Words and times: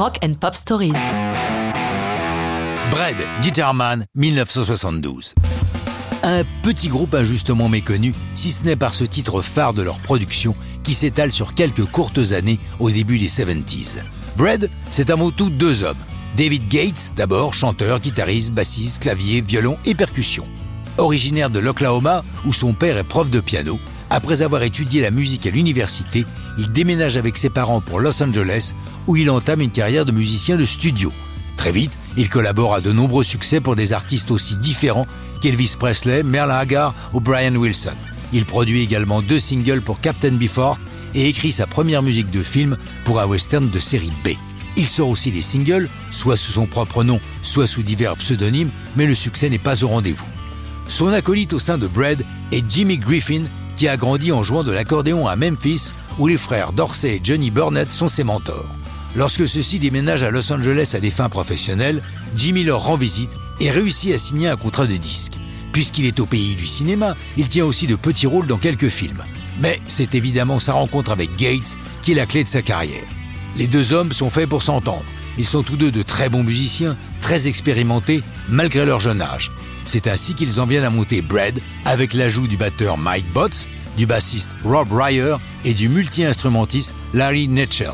Rock 0.00 0.18
and 0.24 0.32
Pop 0.40 0.54
Stories. 0.54 0.94
Bread, 2.90 3.18
Guitarman, 3.42 4.06
1972. 4.14 5.34
Un 6.22 6.42
petit 6.62 6.88
groupe 6.88 7.14
injustement 7.14 7.68
méconnu, 7.68 8.14
si 8.34 8.50
ce 8.50 8.62
n'est 8.62 8.76
par 8.76 8.94
ce 8.94 9.04
titre 9.04 9.42
phare 9.42 9.74
de 9.74 9.82
leur 9.82 9.98
production 10.00 10.56
qui 10.84 10.94
s'étale 10.94 11.30
sur 11.30 11.52
quelques 11.52 11.84
courtes 11.84 12.32
années 12.32 12.58
au 12.78 12.90
début 12.90 13.18
des 13.18 13.28
70s. 13.28 13.98
Bread, 14.38 14.70
c'est 14.88 15.10
avant 15.10 15.30
tout 15.30 15.50
deux 15.50 15.82
hommes. 15.82 15.98
David 16.34 16.66
Gates, 16.68 17.12
d'abord 17.14 17.52
chanteur, 17.52 18.00
guitariste, 18.00 18.52
bassiste, 18.52 19.02
clavier, 19.02 19.42
violon 19.42 19.76
et 19.84 19.94
percussion. 19.94 20.46
Originaire 20.96 21.50
de 21.50 21.58
l'Oklahoma, 21.58 22.24
où 22.46 22.54
son 22.54 22.72
père 22.72 22.96
est 22.96 23.04
prof 23.04 23.28
de 23.28 23.40
piano, 23.40 23.78
après 24.10 24.42
avoir 24.42 24.62
étudié 24.64 25.00
la 25.00 25.10
musique 25.10 25.46
à 25.46 25.50
l'université, 25.50 26.26
il 26.58 26.72
déménage 26.72 27.16
avec 27.16 27.38
ses 27.38 27.48
parents 27.48 27.80
pour 27.80 28.00
Los 28.00 28.22
Angeles, 28.22 28.74
où 29.06 29.16
il 29.16 29.30
entame 29.30 29.60
une 29.60 29.70
carrière 29.70 30.04
de 30.04 30.12
musicien 30.12 30.56
de 30.56 30.64
studio. 30.64 31.12
Très 31.56 31.72
vite, 31.72 31.92
il 32.16 32.28
collabore 32.28 32.74
à 32.74 32.80
de 32.80 32.90
nombreux 32.90 33.22
succès 33.22 33.60
pour 33.60 33.76
des 33.76 33.92
artistes 33.92 34.30
aussi 34.30 34.56
différents 34.56 35.06
qu'Elvis 35.40 35.76
Presley, 35.78 36.22
Merle 36.22 36.52
Haggard 36.52 36.94
ou 37.12 37.20
Brian 37.20 37.54
Wilson. 37.54 37.94
Il 38.32 38.46
produit 38.46 38.82
également 38.82 39.22
deux 39.22 39.38
singles 39.38 39.80
pour 39.80 40.00
Captain 40.00 40.32
Beefheart 40.32 40.80
et 41.14 41.28
écrit 41.28 41.52
sa 41.52 41.66
première 41.66 42.02
musique 42.02 42.30
de 42.30 42.42
film 42.42 42.76
pour 43.04 43.20
un 43.20 43.26
western 43.26 43.68
de 43.70 43.78
série 43.78 44.12
B. 44.24 44.30
Il 44.76 44.86
sort 44.86 45.08
aussi 45.08 45.30
des 45.30 45.42
singles, 45.42 45.88
soit 46.10 46.36
sous 46.36 46.52
son 46.52 46.66
propre 46.66 47.04
nom, 47.04 47.20
soit 47.42 47.66
sous 47.66 47.82
divers 47.82 48.16
pseudonymes, 48.16 48.70
mais 48.96 49.06
le 49.06 49.14
succès 49.14 49.50
n'est 49.50 49.58
pas 49.58 49.84
au 49.84 49.88
rendez-vous. 49.88 50.26
Son 50.88 51.08
acolyte 51.08 51.52
au 51.52 51.58
sein 51.58 51.78
de 51.78 51.86
Bread 51.86 52.24
est 52.52 52.64
Jimmy 52.68 52.98
Griffin, 52.98 53.42
qui 53.80 53.88
a 53.88 53.96
grandi 53.96 54.30
en 54.30 54.42
jouant 54.42 54.62
de 54.62 54.72
l'accordéon 54.72 55.26
à 55.26 55.36
Memphis, 55.36 55.94
où 56.18 56.26
les 56.26 56.36
frères 56.36 56.74
Dorsey 56.74 57.16
et 57.16 57.20
Johnny 57.24 57.50
Burnett 57.50 57.90
sont 57.90 58.08
ses 58.08 58.24
mentors. 58.24 58.68
Lorsque 59.16 59.48
ceux-ci 59.48 59.78
déménagent 59.78 60.22
à 60.22 60.30
Los 60.30 60.52
Angeles 60.52 60.92
à 60.94 61.00
des 61.00 61.08
fins 61.08 61.30
professionnelles, 61.30 62.02
Jimmy 62.36 62.62
leur 62.62 62.84
rend 62.84 62.96
visite 62.96 63.30
et 63.58 63.70
réussit 63.70 64.12
à 64.12 64.18
signer 64.18 64.48
un 64.48 64.58
contrat 64.58 64.86
de 64.86 64.96
disque. 64.96 65.32
Puisqu'il 65.72 66.04
est 66.04 66.20
au 66.20 66.26
pays 66.26 66.56
du 66.56 66.66
cinéma, 66.66 67.16
il 67.38 67.48
tient 67.48 67.64
aussi 67.64 67.86
de 67.86 67.96
petits 67.96 68.26
rôles 68.26 68.46
dans 68.46 68.58
quelques 68.58 68.90
films. 68.90 69.24
Mais 69.62 69.80
c'est 69.86 70.14
évidemment 70.14 70.58
sa 70.58 70.74
rencontre 70.74 71.10
avec 71.10 71.34
Gates 71.38 71.78
qui 72.02 72.12
est 72.12 72.16
la 72.16 72.26
clé 72.26 72.44
de 72.44 72.50
sa 72.50 72.60
carrière. 72.60 73.08
Les 73.56 73.66
deux 73.66 73.94
hommes 73.94 74.12
sont 74.12 74.28
faits 74.28 74.50
pour 74.50 74.62
s'entendre. 74.62 75.06
Ils 75.38 75.46
sont 75.46 75.62
tous 75.62 75.76
deux 75.76 75.90
de 75.90 76.02
très 76.02 76.28
bons 76.28 76.44
musiciens, 76.44 76.98
très 77.22 77.48
expérimentés, 77.48 78.22
malgré 78.46 78.84
leur 78.84 79.00
jeune 79.00 79.22
âge. 79.22 79.50
C'est 79.84 80.06
ainsi 80.06 80.34
qu'ils 80.34 80.60
en 80.60 80.66
viennent 80.66 80.84
à 80.84 80.90
monter 80.90 81.22
Bread 81.22 81.60
avec 81.84 82.14
l'ajout 82.14 82.46
du 82.46 82.56
batteur 82.56 82.98
Mike 82.98 83.32
Botts, 83.32 83.68
du 83.96 84.06
bassiste 84.06 84.54
Rob 84.64 84.88
Ryer 84.92 85.36
et 85.64 85.74
du 85.74 85.88
multi-instrumentiste 85.88 86.94
Larry 87.12 87.48
Netchell. 87.48 87.92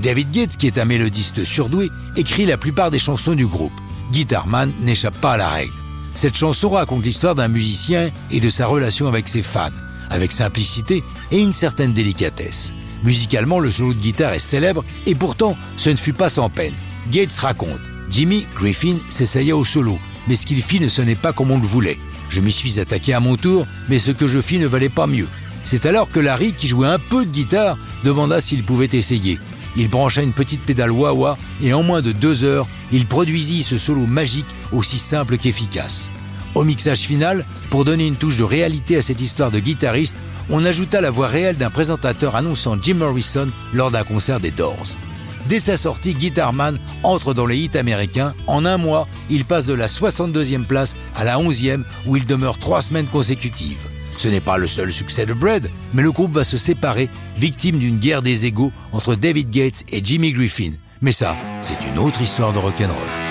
David 0.00 0.30
Gates, 0.30 0.56
qui 0.56 0.66
est 0.66 0.78
un 0.78 0.84
mélodiste 0.84 1.44
surdoué, 1.44 1.90
écrit 2.16 2.46
la 2.46 2.56
plupart 2.56 2.90
des 2.90 2.98
chansons 2.98 3.34
du 3.34 3.46
groupe. 3.46 3.72
Guitarman 4.12 4.72
n'échappe 4.80 5.20
pas 5.20 5.32
à 5.32 5.36
la 5.36 5.48
règle. 5.48 5.74
Cette 6.14 6.36
chanson 6.36 6.70
raconte 6.70 7.04
l'histoire 7.04 7.34
d'un 7.34 7.48
musicien 7.48 8.10
et 8.30 8.40
de 8.40 8.48
sa 8.48 8.66
relation 8.66 9.08
avec 9.08 9.28
ses 9.28 9.42
fans, 9.42 9.70
avec 10.10 10.32
simplicité 10.32 11.02
et 11.30 11.38
une 11.38 11.52
certaine 11.52 11.92
délicatesse. 11.92 12.74
Musicalement, 13.04 13.60
le 13.60 13.70
solo 13.70 13.94
de 13.94 14.00
guitare 14.00 14.32
est 14.32 14.38
célèbre 14.38 14.84
et 15.06 15.14
pourtant, 15.14 15.56
ce 15.76 15.90
ne 15.90 15.96
fut 15.96 16.12
pas 16.12 16.28
sans 16.28 16.48
peine. 16.48 16.74
Gates 17.10 17.36
raconte 17.38 17.80
Jimmy 18.10 18.46
Griffin 18.56 18.96
s'essaya 19.08 19.56
au 19.56 19.64
solo, 19.64 19.98
mais 20.28 20.36
ce 20.36 20.46
qu'il 20.46 20.62
fit 20.62 20.80
ne 20.80 20.88
sonnait 20.88 21.14
pas 21.14 21.32
comme 21.32 21.50
on 21.50 21.58
le 21.58 21.66
voulait. 21.66 21.98
Je 22.28 22.40
m'y 22.40 22.52
suis 22.52 22.78
attaqué 22.78 23.14
à 23.14 23.20
mon 23.20 23.36
tour, 23.36 23.66
mais 23.88 23.98
ce 23.98 24.10
que 24.12 24.26
je 24.26 24.40
fis 24.40 24.58
ne 24.58 24.66
valait 24.66 24.88
pas 24.88 25.06
mieux. 25.06 25.28
C'est 25.64 25.86
alors 25.86 26.10
que 26.10 26.20
Larry, 26.20 26.52
qui 26.52 26.66
jouait 26.66 26.88
un 26.88 26.98
peu 26.98 27.24
de 27.24 27.30
guitare, 27.30 27.78
demanda 28.04 28.40
s'il 28.40 28.64
pouvait 28.64 28.88
essayer. 28.92 29.38
Il 29.76 29.88
brancha 29.88 30.22
une 30.22 30.32
petite 30.32 30.62
pédale 30.62 30.90
wah-wah 30.90 31.38
et 31.62 31.72
en 31.72 31.82
moins 31.82 32.02
de 32.02 32.12
deux 32.12 32.44
heures, 32.44 32.66
il 32.90 33.06
produisit 33.06 33.62
ce 33.62 33.76
solo 33.76 34.06
magique 34.06 34.46
aussi 34.72 34.98
simple 34.98 35.36
qu'efficace. 35.36 36.10
Au 36.54 36.64
mixage 36.64 37.00
final, 37.00 37.44
pour 37.70 37.84
donner 37.84 38.06
une 38.06 38.16
touche 38.16 38.38
de 38.38 38.44
réalité 38.44 38.96
à 38.96 39.02
cette 39.02 39.20
histoire 39.20 39.50
de 39.50 39.60
guitariste, 39.60 40.16
on 40.50 40.64
ajouta 40.64 41.00
la 41.00 41.10
voix 41.10 41.28
réelle 41.28 41.56
d'un 41.56 41.70
présentateur 41.70 42.34
annonçant 42.34 42.76
Jim 42.80 42.94
Morrison 42.94 43.48
lors 43.74 43.90
d'un 43.90 44.04
concert 44.04 44.40
des 44.40 44.50
Doors. 44.50 44.96
Dès 45.48 45.60
sa 45.60 45.78
sortie, 45.78 46.12
Guitarman 46.12 46.78
entre 47.02 47.32
dans 47.32 47.46
les 47.46 47.56
hits 47.56 47.78
américains. 47.78 48.34
En 48.46 48.66
un 48.66 48.76
mois, 48.76 49.08
il 49.30 49.46
passe 49.46 49.64
de 49.64 49.72
la 49.72 49.86
62e 49.86 50.64
place 50.64 50.94
à 51.16 51.24
la 51.24 51.38
11e 51.38 51.84
où 52.06 52.16
il 52.16 52.26
demeure 52.26 52.58
trois 52.58 52.82
semaines 52.82 53.06
consécutives. 53.06 53.88
Ce 54.18 54.28
n'est 54.28 54.40
pas 54.40 54.58
le 54.58 54.66
seul 54.66 54.92
succès 54.92 55.24
de 55.24 55.32
Bread, 55.32 55.70
mais 55.94 56.02
le 56.02 56.12
groupe 56.12 56.32
va 56.32 56.44
se 56.44 56.58
séparer, 56.58 57.08
victime 57.36 57.78
d'une 57.78 57.98
guerre 57.98 58.20
des 58.20 58.44
égaux 58.44 58.72
entre 58.92 59.14
David 59.14 59.50
Gates 59.50 59.84
et 59.88 60.04
Jimmy 60.04 60.32
Griffin. 60.32 60.72
Mais 61.00 61.12
ça, 61.12 61.34
c'est 61.62 61.78
une 61.90 61.98
autre 61.98 62.20
histoire 62.20 62.52
de 62.52 62.58
rock'n'roll. 62.58 63.27